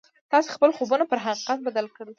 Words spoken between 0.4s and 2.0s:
خپل خوبونه پر حقيقت بدل